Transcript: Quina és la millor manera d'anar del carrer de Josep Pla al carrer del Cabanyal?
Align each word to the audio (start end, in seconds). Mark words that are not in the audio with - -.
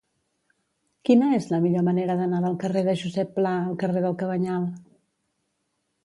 Quina 1.07 1.25
és 1.39 1.49
la 1.49 1.59
millor 1.65 1.83
manera 1.89 2.15
d'anar 2.21 2.39
del 2.45 2.57
carrer 2.63 2.83
de 2.87 2.95
Josep 3.01 3.35
Pla 3.35 3.51
al 3.57 3.75
carrer 3.83 4.01
del 4.07 4.15
Cabanyal? 4.23 4.65